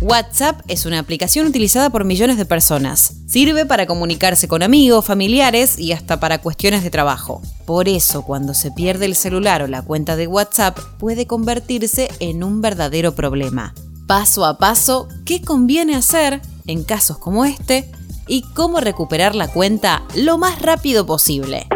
[0.00, 3.12] WhatsApp es una aplicación utilizada por millones de personas.
[3.26, 7.42] Sirve para comunicarse con amigos, familiares y hasta para cuestiones de trabajo.
[7.66, 12.42] Por eso, cuando se pierde el celular o la cuenta de WhatsApp, puede convertirse en
[12.42, 13.74] un verdadero problema.
[14.06, 17.90] Paso a paso, ¿qué conviene hacer en casos como este?
[18.26, 21.66] Y cómo recuperar la cuenta lo más rápido posible.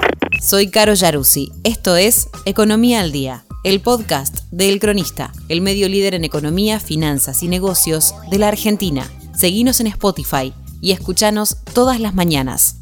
[0.41, 1.53] Soy Caro Yaruzzi.
[1.63, 6.79] Esto es Economía al Día el podcast de El Cronista, el medio líder en economía,
[6.81, 9.11] finanzas y negocios de la Argentina.
[9.35, 12.77] Seguinos en Spotify y escuchanos todas las mañanas.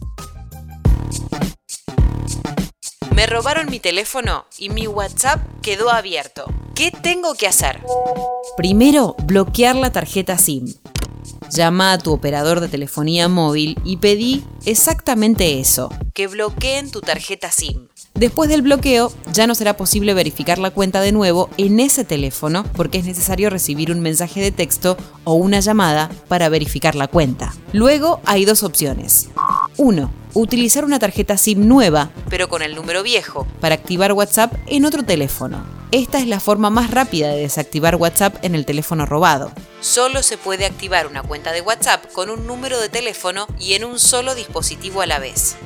[3.14, 6.46] Me robaron mi teléfono y mi WhatsApp quedó abierto.
[6.74, 7.80] ¿Qué tengo que hacer?
[8.56, 10.74] Primero, bloquear la tarjeta SIM.
[11.52, 14.91] Llama a tu operador de telefonía móvil y pedí exactamente
[15.38, 17.88] eso, que bloqueen tu tarjeta SIM.
[18.15, 22.65] Después del bloqueo, ya no será posible verificar la cuenta de nuevo en ese teléfono
[22.75, 27.55] porque es necesario recibir un mensaje de texto o una llamada para verificar la cuenta.
[27.72, 29.28] Luego hay dos opciones.
[29.77, 30.11] 1.
[30.34, 35.03] Utilizar una tarjeta SIM nueva, pero con el número viejo, para activar WhatsApp en otro
[35.03, 35.81] teléfono.
[35.92, 39.52] Esta es la forma más rápida de desactivar WhatsApp en el teléfono robado.
[39.82, 43.84] Solo se puede activar una cuenta de WhatsApp con un número de teléfono y en
[43.84, 45.56] un solo dispositivo a la vez.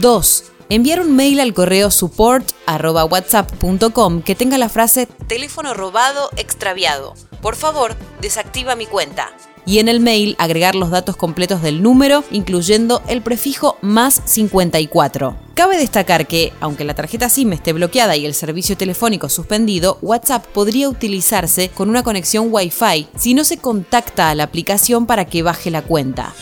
[0.00, 7.14] 2 enviar un mail al correo support.whatsapp.com que tenga la frase teléfono robado extraviado.
[7.40, 9.30] Por favor, desactiva mi cuenta.
[9.68, 15.36] Y en el mail agregar los datos completos del número, incluyendo el prefijo más 54.
[15.52, 20.46] Cabe destacar que, aunque la tarjeta SIM esté bloqueada y el servicio telefónico suspendido, WhatsApp
[20.46, 25.42] podría utilizarse con una conexión Wi-Fi si no se contacta a la aplicación para que
[25.42, 26.32] baje la cuenta.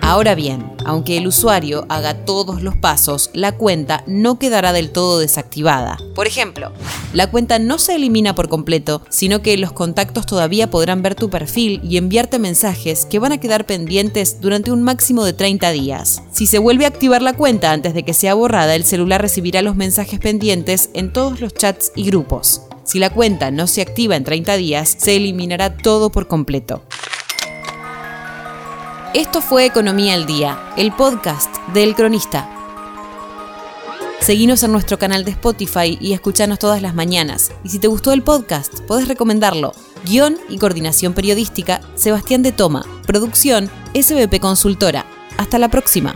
[0.00, 5.20] Ahora bien, aunque el usuario haga todos los pasos, la cuenta no quedará del todo
[5.20, 5.98] desactivada.
[6.16, 6.72] Por ejemplo,
[7.12, 11.30] la cuenta no se elimina por completo, sino que los contactos todavía podrán ver tu
[11.30, 16.24] perfil y enviarte mensajes que van a quedar pendientes durante un máximo de 30 días.
[16.32, 19.62] Si se vuelve a activar la cuenta antes de que sea borrada, el celular recibirá
[19.62, 22.62] los mensajes pendientes en todos los chats y grupos.
[22.82, 26.82] Si la cuenta no se activa en 30 días, se eliminará todo por completo.
[29.12, 32.48] Esto fue Economía al Día, el podcast del Cronista.
[34.20, 37.50] Seguinos en nuestro canal de Spotify y escuchanos todas las mañanas.
[37.64, 39.72] Y si te gustó el podcast, podés recomendarlo.
[40.04, 42.86] Guión y coordinación periodística, Sebastián de Toma.
[43.04, 43.68] Producción,
[44.00, 45.04] SBP Consultora.
[45.38, 46.14] Hasta la próxima.